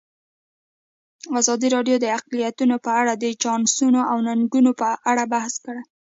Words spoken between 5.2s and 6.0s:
بحث کړی.